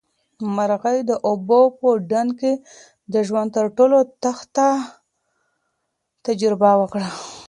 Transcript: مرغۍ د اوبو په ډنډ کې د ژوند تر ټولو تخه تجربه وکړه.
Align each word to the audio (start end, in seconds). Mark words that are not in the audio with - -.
مرغۍ 0.55 0.99
د 1.09 1.11
اوبو 1.27 1.59
په 1.79 1.87
ډنډ 2.09 2.31
کې 2.39 2.53
د 3.13 3.15
ژوند 3.27 3.49
تر 3.57 3.65
ټولو 3.77 3.97
تخه 4.23 4.69
تجربه 6.25 6.71
وکړه. 6.81 7.07